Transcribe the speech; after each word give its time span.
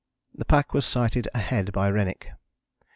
the 0.33 0.45
pack 0.45 0.73
was 0.73 0.83
sighted 0.83 1.27
ahead 1.31 1.71
by 1.71 1.87
Rennick. 1.87 2.31